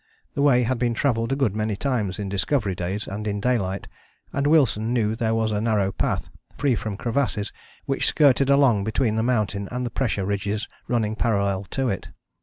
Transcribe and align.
The 0.33 0.41
way 0.41 0.63
had 0.63 0.79
been 0.79 0.95
travelled 0.95 1.31
a 1.31 1.35
good 1.35 1.55
many 1.55 1.75
times 1.75 2.17
in 2.17 2.27
Discovery 2.27 2.73
days 2.73 3.07
and 3.07 3.27
in 3.27 3.39
daylight, 3.39 3.87
and 4.33 4.47
Wilson 4.47 4.93
knew 4.93 5.13
there 5.15 5.35
was 5.35 5.51
a 5.51 5.61
narrow 5.61 5.91
path, 5.91 6.31
free 6.57 6.73
from 6.73 6.97
crevasses, 6.97 7.53
which 7.85 8.07
skirted 8.07 8.49
along 8.49 8.83
between 8.83 9.13
the 9.15 9.21
mountain 9.21 9.69
and 9.71 9.85
the 9.85 9.91
pressure 9.91 10.25
ridges 10.25 10.67
running 10.87 11.15
parallel 11.15 11.65
to 11.65 11.89
it. 11.89 12.09